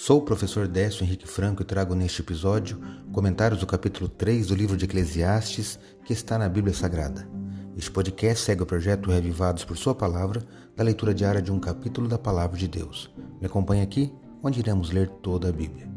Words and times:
Sou 0.00 0.20
o 0.20 0.22
professor 0.22 0.68
Décio 0.68 1.02
Henrique 1.02 1.26
Franco 1.26 1.60
e 1.60 1.64
trago 1.64 1.92
neste 1.92 2.22
episódio 2.22 2.80
comentários 3.12 3.58
do 3.58 3.66
capítulo 3.66 4.08
3 4.08 4.46
do 4.46 4.54
livro 4.54 4.76
de 4.76 4.84
Eclesiastes 4.84 5.76
que 6.04 6.12
está 6.12 6.38
na 6.38 6.48
Bíblia 6.48 6.72
Sagrada. 6.72 7.28
Este 7.76 7.90
podcast 7.90 8.44
segue 8.44 8.62
o 8.62 8.66
projeto 8.66 9.10
Revivados 9.10 9.64
por 9.64 9.76
Sua 9.76 9.96
Palavra, 9.96 10.46
da 10.76 10.84
leitura 10.84 11.12
diária 11.12 11.42
de 11.42 11.50
um 11.50 11.58
capítulo 11.58 12.06
da 12.06 12.16
Palavra 12.16 12.56
de 12.56 12.68
Deus. 12.68 13.12
Me 13.40 13.48
acompanhe 13.48 13.82
aqui, 13.82 14.14
onde 14.40 14.60
iremos 14.60 14.92
ler 14.92 15.08
toda 15.08 15.48
a 15.48 15.52
Bíblia. 15.52 15.90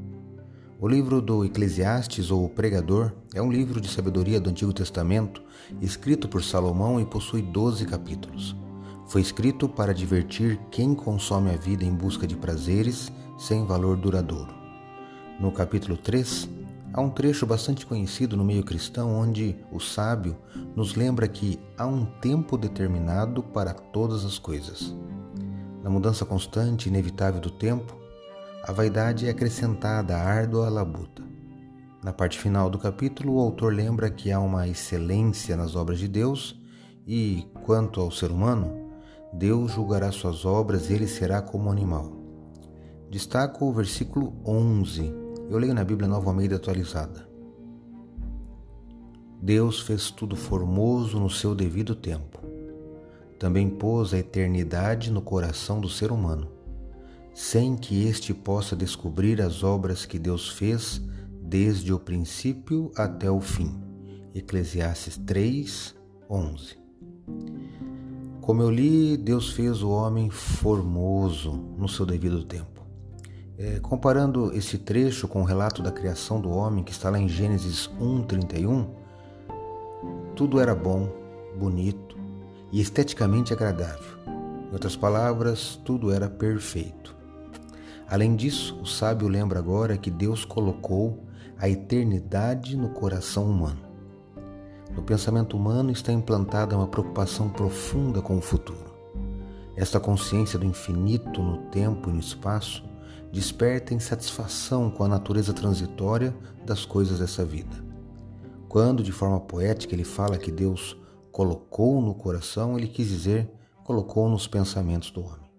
O 0.79 0.87
livro 0.87 1.21
do 1.21 1.45
Eclesiastes 1.45 2.31
ou 2.31 2.49
Pregador 2.49 3.11
é 3.35 3.41
um 3.41 3.51
livro 3.51 3.79
de 3.79 3.87
sabedoria 3.87 4.41
do 4.41 4.49
Antigo 4.49 4.73
Testamento, 4.73 5.43
escrito 5.79 6.27
por 6.27 6.43
Salomão 6.43 6.99
e 6.99 7.05
possui 7.05 7.43
12 7.43 7.85
capítulos. 7.85 8.55
Foi 9.05 9.21
escrito 9.21 9.69
para 9.69 9.93
divertir 9.93 10.59
quem 10.71 10.95
consome 10.95 11.51
a 11.51 11.55
vida 11.55 11.85
em 11.85 11.93
busca 11.93 12.25
de 12.25 12.35
prazeres 12.35 13.11
sem 13.41 13.65
valor 13.65 13.97
duradouro. 13.97 14.53
No 15.39 15.51
capítulo 15.51 15.97
3, 15.97 16.47
há 16.93 17.01
um 17.01 17.09
trecho 17.09 17.43
bastante 17.43 17.87
conhecido 17.87 18.37
no 18.37 18.45
meio 18.45 18.63
cristão 18.63 19.15
onde 19.15 19.55
o 19.71 19.79
sábio 19.79 20.37
nos 20.75 20.93
lembra 20.93 21.27
que 21.27 21.59
há 21.75 21.87
um 21.87 22.05
tempo 22.05 22.55
determinado 22.55 23.41
para 23.41 23.73
todas 23.73 24.23
as 24.23 24.37
coisas. 24.37 24.95
Na 25.81 25.89
mudança 25.89 26.23
constante 26.23 26.85
e 26.85 26.89
inevitável 26.89 27.41
do 27.41 27.49
tempo, 27.49 27.97
a 28.63 28.71
vaidade 28.71 29.25
é 29.25 29.31
acrescentada 29.31 30.15
à 30.15 30.21
árdua 30.21 30.69
labuta. 30.69 31.23
Na 32.03 32.13
parte 32.13 32.37
final 32.37 32.69
do 32.69 32.77
capítulo, 32.77 33.37
o 33.37 33.39
autor 33.39 33.73
lembra 33.73 34.11
que 34.11 34.31
há 34.31 34.39
uma 34.39 34.67
excelência 34.67 35.57
nas 35.57 35.75
obras 35.75 35.97
de 35.97 36.07
Deus 36.07 36.61
e, 37.07 37.47
quanto 37.63 38.01
ao 38.01 38.11
ser 38.11 38.29
humano, 38.29 38.91
Deus 39.33 39.71
julgará 39.71 40.11
suas 40.11 40.45
obras 40.45 40.91
e 40.91 40.93
ele 40.93 41.07
será 41.07 41.41
como 41.41 41.71
animal. 41.71 42.20
Destaco 43.11 43.65
o 43.65 43.73
versículo 43.73 44.33
11. 44.45 45.13
Eu 45.49 45.57
leio 45.57 45.73
na 45.73 45.83
Bíblia 45.83 46.07
Nova 46.07 46.29
Almeida 46.29 46.55
atualizada. 46.55 47.27
Deus 49.41 49.81
fez 49.81 50.09
tudo 50.09 50.33
formoso 50.37 51.19
no 51.19 51.29
seu 51.29 51.53
devido 51.53 51.93
tempo. 51.93 52.39
Também 53.37 53.69
pôs 53.69 54.13
a 54.13 54.17
eternidade 54.17 55.11
no 55.11 55.21
coração 55.21 55.81
do 55.81 55.89
ser 55.89 56.09
humano, 56.09 56.53
sem 57.33 57.75
que 57.75 58.01
este 58.05 58.33
possa 58.33 58.77
descobrir 58.77 59.41
as 59.41 59.61
obras 59.61 60.05
que 60.05 60.17
Deus 60.17 60.47
fez 60.47 61.01
desde 61.41 61.91
o 61.91 61.99
princípio 61.99 62.93
até 62.95 63.29
o 63.29 63.41
fim. 63.41 63.77
Eclesiastes 64.33 65.17
3, 65.17 65.95
11. 66.29 66.77
Como 68.39 68.61
eu 68.61 68.71
li, 68.71 69.17
Deus 69.17 69.51
fez 69.51 69.83
o 69.83 69.89
homem 69.89 70.29
formoso 70.29 71.51
no 71.77 71.89
seu 71.89 72.05
devido 72.05 72.45
tempo. 72.45 72.80
É, 73.63 73.79
comparando 73.79 74.51
esse 74.55 74.79
trecho 74.79 75.27
com 75.27 75.41
o 75.41 75.45
relato 75.45 75.83
da 75.83 75.91
criação 75.91 76.41
do 76.41 76.49
homem 76.49 76.83
que 76.83 76.91
está 76.91 77.11
lá 77.11 77.19
em 77.19 77.29
Gênesis 77.29 77.87
1:31, 77.99 78.87
tudo 80.35 80.59
era 80.59 80.73
bom, 80.73 81.07
bonito 81.59 82.17
e 82.71 82.81
esteticamente 82.81 83.53
agradável. 83.53 84.17
Em 84.67 84.73
outras 84.73 84.95
palavras, 84.95 85.79
tudo 85.85 86.11
era 86.11 86.27
perfeito. 86.27 87.15
Além 88.09 88.35
disso, 88.35 88.79
o 88.81 88.85
sábio 88.87 89.27
lembra 89.27 89.59
agora 89.59 89.95
que 89.95 90.09
Deus 90.09 90.43
colocou 90.43 91.23
a 91.59 91.69
eternidade 91.69 92.75
no 92.75 92.89
coração 92.89 93.43
humano. 93.43 93.81
No 94.95 95.03
pensamento 95.03 95.55
humano 95.55 95.91
está 95.91 96.11
implantada 96.11 96.75
uma 96.75 96.87
preocupação 96.87 97.47
profunda 97.47 98.23
com 98.23 98.39
o 98.39 98.41
futuro. 98.41 98.91
Esta 99.75 99.99
consciência 99.99 100.57
do 100.57 100.65
infinito 100.65 101.43
no 101.43 101.57
tempo 101.69 102.09
e 102.09 102.13
no 102.13 102.19
espaço 102.19 102.89
desperta 103.31 103.93
insatisfação 103.93 104.89
com 104.91 105.03
a 105.03 105.07
natureza 105.07 105.53
transitória 105.53 106.35
das 106.65 106.85
coisas 106.85 107.19
dessa 107.19 107.45
vida. 107.45 107.91
Quando, 108.67 109.03
de 109.03 109.11
forma 109.11 109.39
poética, 109.39 109.95
ele 109.95 110.03
fala 110.03 110.37
que 110.37 110.51
Deus 110.51 110.97
colocou 111.31 112.01
no 112.01 112.13
coração, 112.13 112.77
ele 112.77 112.87
quis 112.87 113.07
dizer 113.07 113.49
colocou 113.83 114.29
nos 114.29 114.47
pensamentos 114.47 115.11
do 115.11 115.21
homem. 115.21 115.51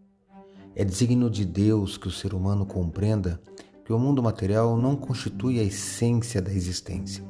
É 0.74 0.84
desígnio 0.84 1.28
de 1.28 1.44
Deus 1.44 1.98
que 1.98 2.08
o 2.08 2.10
ser 2.10 2.32
humano 2.32 2.64
compreenda 2.64 3.40
que 3.84 3.92
o 3.92 3.98
mundo 3.98 4.22
material 4.22 4.76
não 4.76 4.96
constitui 4.96 5.58
a 5.58 5.62
essência 5.62 6.40
da 6.40 6.52
existência. 6.52 7.24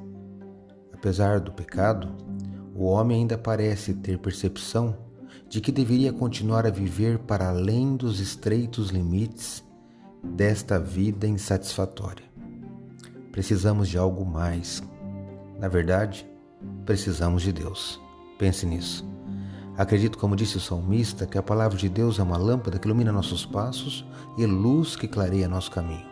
Apesar 0.93 1.41
do 1.41 1.51
pecado, 1.51 2.15
o 2.75 2.85
homem 2.85 3.21
ainda 3.21 3.37
parece 3.37 3.95
ter 3.95 4.19
percepção 4.19 4.97
de 5.49 5.61
que 5.61 5.73
deveria 5.73 6.13
continuar 6.13 6.67
a 6.67 6.71
viver 6.71 7.19
para 7.19 7.49
além 7.49 7.97
dos 7.97 8.21
estreitos 8.21 8.91
limites 8.91 9.65
desta 10.23 10.79
vida 10.79 11.27
insatisfatória. 11.27 12.25
Precisamos 13.31 13.89
de 13.89 13.99
algo 13.99 14.25
mais. 14.25 14.83
Na 15.59 15.69
verdade, 15.69 16.27
precisamos 16.85 17.43
de 17.43 17.53
Deus. 17.53 18.01
Pense 18.39 18.67
nisso. 18.67 19.07
Acredito, 19.77 20.19
como 20.19 20.37
disse 20.37 20.59
o 20.59 20.61
salmista, 20.61 21.27
que 21.27 21.39
a 21.39 21.43
palavra 21.43 21.79
de 21.79 21.89
Deus 21.89 22.19
é 22.19 22.23
uma 22.23 22.37
lâmpada 22.37 22.79
que 22.79 22.87
ilumina 22.87 23.11
nossos 23.11 23.47
passos 23.47 24.05
e 24.37 24.45
luz 24.45 24.95
que 24.95 25.09
clareia 25.09 25.49
nosso 25.49 25.71
caminho. 25.71 26.07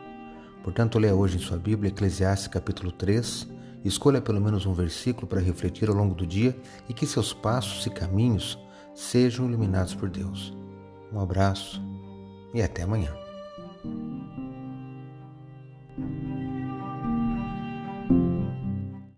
Portanto, 0.65 0.99
leia 0.99 1.15
hoje 1.15 1.37
em 1.37 1.41
sua 1.41 1.59
Bíblia 1.59 1.91
Eclesiastes 1.91 2.49
capítulo 2.49 2.91
3, 2.91 3.47
escolha 3.85 4.21
pelo 4.21 4.41
menos 4.41 4.65
um 4.65 4.73
versículo 4.73 5.27
para 5.27 5.41
refletir 5.41 5.89
ao 5.89 5.95
longo 5.95 6.15
do 6.15 6.27
dia 6.27 6.59
e 6.89 6.95
que 6.95 7.07
seus 7.07 7.33
passos 7.33 7.87
e 7.87 7.91
caminhos 7.91 8.59
sejam 8.95 9.47
iluminados 9.47 9.95
por 9.95 10.09
Deus. 10.09 10.57
Um 11.13 11.21
abraço 11.21 11.83
e 12.55 12.63
até 12.63 12.83
amanhã. 12.83 13.30